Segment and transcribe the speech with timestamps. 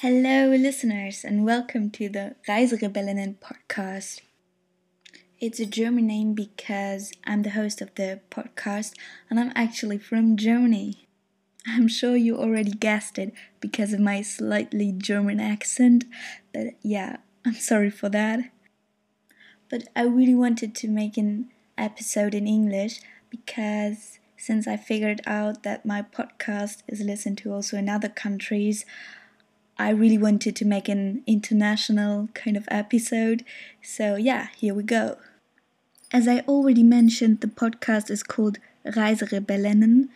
[0.00, 4.20] Hello, listeners, and welcome to the Reiserebellinnen podcast.
[5.40, 8.92] It's a German name because I'm the host of the podcast
[9.30, 11.08] and I'm actually from Germany.
[11.66, 16.04] I'm sure you already guessed it because of my slightly German accent,
[16.52, 18.50] but yeah, I'm sorry for that.
[19.70, 25.62] But I really wanted to make an episode in English because since I figured out
[25.62, 28.84] that my podcast is listened to also in other countries,
[29.78, 33.44] I really wanted to make an international kind of episode.
[33.82, 35.18] So, yeah, here we go.
[36.12, 40.08] As I already mentioned, the podcast is called Reiserebellinnen,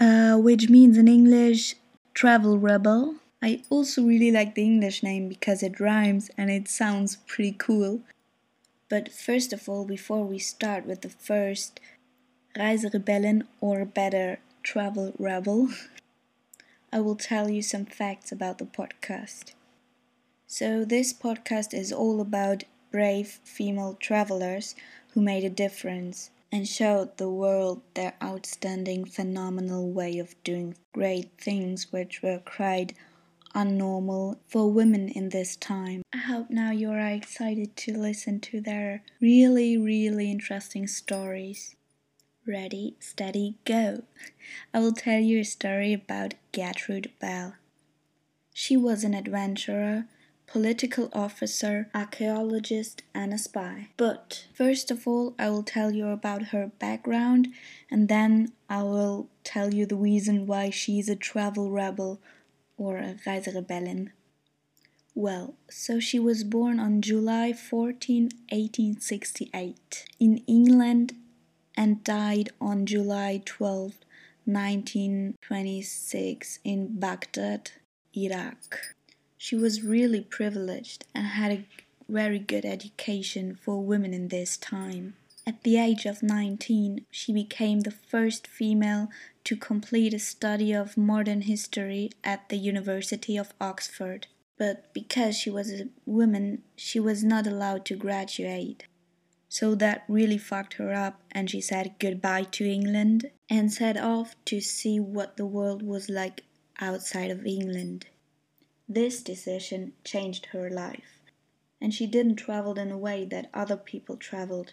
[0.00, 1.74] uh, which means in English
[2.14, 3.16] travel rebel.
[3.42, 8.00] I also really like the English name because it rhymes and it sounds pretty cool.
[8.88, 11.80] But first of all, before we start with the first
[12.56, 15.68] Reiserebellen or better travel rebel,
[16.96, 19.52] I will tell you some facts about the podcast.
[20.46, 24.74] So, this podcast is all about brave female travelers
[25.10, 31.38] who made a difference and showed the world their outstanding, phenomenal way of doing great
[31.38, 32.94] things which were quite
[33.54, 36.00] unnormal for women in this time.
[36.14, 41.76] I hope now you are excited to listen to their really, really interesting stories.
[42.46, 44.04] Ready, steady, go.
[44.72, 47.54] I will tell you a story about Gertrude Bell.
[48.54, 50.04] She was an adventurer,
[50.46, 53.88] political officer, archaeologist, and a spy.
[53.96, 57.48] But first of all, I will tell you about her background,
[57.90, 62.20] and then I will tell you the reason why she's a travel rebel
[62.76, 64.10] or a Reiserebellin.
[65.16, 71.16] Well, so she was born on July 14, 1868, in England
[71.76, 73.94] and died on July 12,
[74.44, 77.72] 1926, in Baghdad,
[78.16, 78.80] Iraq.
[79.36, 81.66] She was really privileged and had a
[82.08, 85.14] very good education for women in this time.
[85.46, 89.08] At the age of 19, she became the first female
[89.44, 94.26] to complete a study of modern history at the University of Oxford.
[94.58, 98.86] But because she was a woman, she was not allowed to graduate.
[99.48, 104.34] So that really fucked her up, and she said goodbye to England and set off
[104.46, 106.44] to see what the world was like
[106.80, 108.06] outside of England.
[108.88, 111.20] This decision changed her life,
[111.80, 114.72] and she didn't travel in a way that other people traveled.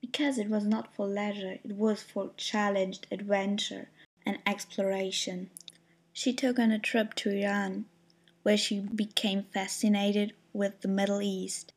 [0.00, 3.90] Because it was not for leisure, it was for challenged adventure
[4.24, 5.50] and exploration.
[6.12, 7.86] She took on a trip to Iran,
[8.42, 11.72] where she became fascinated with the Middle East.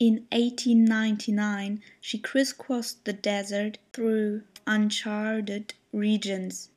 [0.00, 6.70] In 1899, she crisscrossed the desert through uncharted regions.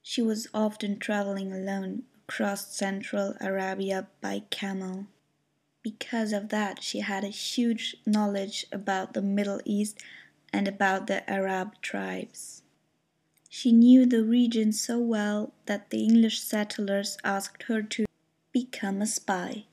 [0.00, 5.06] She was often traveling alone across central Arabia by camel.
[5.82, 9.98] Because of that, she had a huge knowledge about the Middle East
[10.50, 12.62] and about the Arab tribes.
[13.50, 18.06] She knew the region so well that the English settlers asked her to
[18.50, 19.66] become a spy.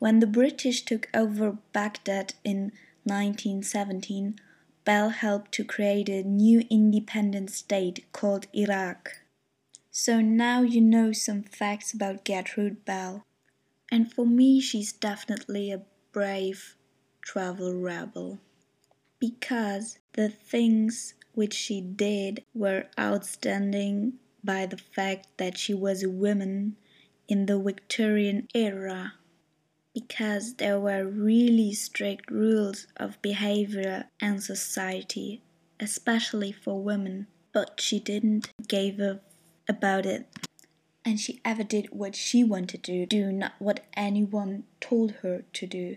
[0.00, 2.72] When the British took over Baghdad in
[3.04, 4.40] 1917,
[4.86, 9.18] Bell helped to create a new independent state called Iraq.
[9.90, 13.26] So now you know some facts about Gertrude Bell.
[13.92, 16.76] And for me, she's definitely a brave
[17.20, 18.38] travel rebel.
[19.18, 26.08] Because the things which she did were outstanding by the fact that she was a
[26.08, 26.76] woman
[27.28, 29.12] in the Victorian era
[29.94, 35.42] because there were really strict rules of behavior and society,
[35.78, 37.26] especially for women.
[37.52, 39.22] But she didn't give up
[39.68, 40.28] about it.
[41.04, 45.66] And she ever did what she wanted to do, not what anyone told her to
[45.66, 45.96] do.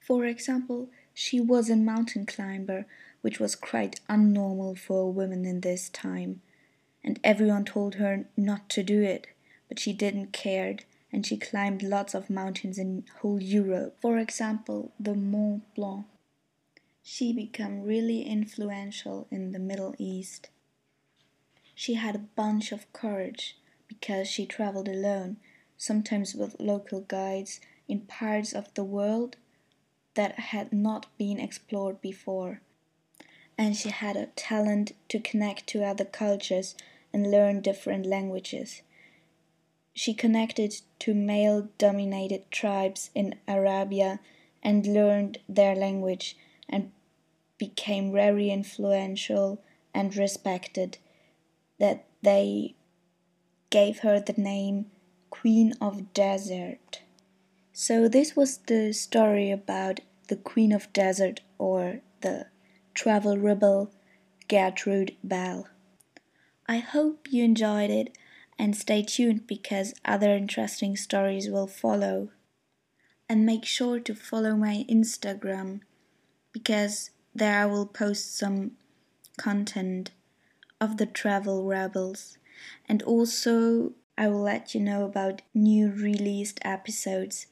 [0.00, 2.86] For example, she was a mountain climber,
[3.22, 6.42] which was quite unnormal for a woman in this time.
[7.02, 9.28] And everyone told her not to do it,
[9.68, 10.76] but she didn't care
[11.16, 13.96] and she climbed lots of mountains in whole Europe.
[14.02, 16.04] For example, the Mont Blanc.
[17.02, 20.50] She became really influential in the Middle East.
[21.74, 23.56] She had a bunch of courage
[23.88, 25.38] because she traveled alone,
[25.78, 29.36] sometimes with local guides in parts of the world
[30.16, 32.60] that had not been explored before.
[33.56, 36.74] And she had a talent to connect to other cultures
[37.10, 38.82] and learn different languages.
[39.98, 44.20] She connected to male dominated tribes in Arabia
[44.62, 46.36] and learned their language
[46.68, 46.92] and
[47.56, 49.62] became very influential
[49.94, 50.98] and respected.
[51.78, 52.74] That they
[53.70, 54.90] gave her the name
[55.30, 57.00] Queen of Desert.
[57.72, 62.48] So, this was the story about the Queen of Desert or the
[62.92, 63.90] travel rebel
[64.46, 65.68] Gertrude Bell.
[66.68, 68.14] I hope you enjoyed it
[68.58, 72.30] and stay tuned because other interesting stories will follow.
[73.28, 75.80] And make sure to follow my Instagram
[76.52, 78.72] because there I will post some
[79.36, 80.12] content
[80.80, 82.38] of the travel rebels
[82.88, 87.46] and also I will let you know about new released episodes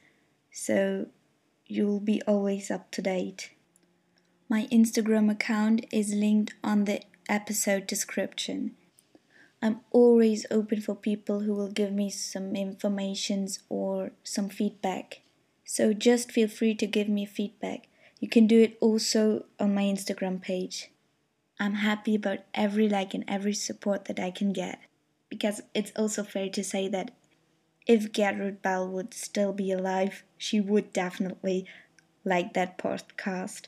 [0.50, 1.06] so
[1.66, 3.50] you'll be always up to date.
[4.48, 8.76] My Instagram account is linked on the episode description.
[9.64, 15.22] I'm always open for people who will give me some informations or some feedback.
[15.64, 17.86] So just feel free to give me feedback.
[18.20, 20.90] You can do it also on my Instagram page.
[21.58, 24.80] I'm happy about every like and every support that I can get
[25.30, 27.12] because it's also fair to say that
[27.86, 31.64] if Gertrude Bell would still be alive, she would definitely
[32.22, 33.62] like that podcast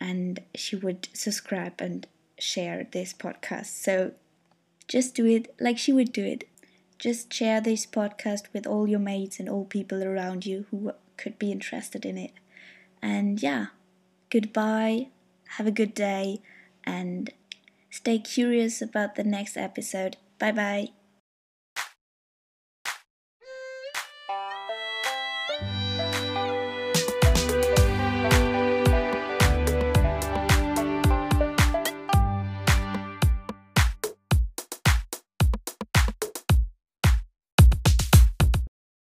[0.00, 3.66] and she would subscribe and share this podcast.
[3.66, 4.14] So
[4.88, 6.44] just do it like she would do it.
[6.98, 11.38] Just share this podcast with all your mates and all people around you who could
[11.38, 12.32] be interested in it.
[13.02, 13.66] And yeah,
[14.30, 15.08] goodbye,
[15.58, 16.42] have a good day,
[16.84, 17.30] and
[17.90, 20.16] stay curious about the next episode.
[20.38, 20.95] Bye bye.